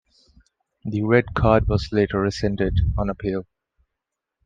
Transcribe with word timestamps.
The 0.83 1.03
red 1.03 1.35
card 1.35 1.67
was 1.67 1.89
later 1.91 2.21
rescinded 2.21 2.75
on 2.97 3.07
appeal. 3.11 3.45